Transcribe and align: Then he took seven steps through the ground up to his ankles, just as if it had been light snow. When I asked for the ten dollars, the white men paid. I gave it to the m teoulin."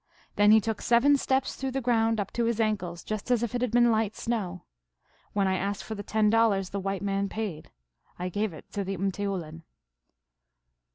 Then 0.35 0.49
he 0.49 0.59
took 0.59 0.81
seven 0.81 1.15
steps 1.15 1.55
through 1.55 1.69
the 1.69 1.79
ground 1.79 2.19
up 2.19 2.31
to 2.33 2.45
his 2.45 2.59
ankles, 2.59 3.03
just 3.03 3.29
as 3.29 3.43
if 3.43 3.53
it 3.53 3.61
had 3.61 3.69
been 3.69 3.91
light 3.91 4.15
snow. 4.15 4.63
When 5.33 5.47
I 5.47 5.57
asked 5.57 5.83
for 5.83 5.93
the 5.93 6.01
ten 6.01 6.31
dollars, 6.31 6.71
the 6.71 6.79
white 6.79 7.03
men 7.03 7.29
paid. 7.29 7.69
I 8.17 8.27
gave 8.27 8.51
it 8.51 8.71
to 8.71 8.83
the 8.83 8.95
m 8.95 9.11
teoulin." 9.11 9.61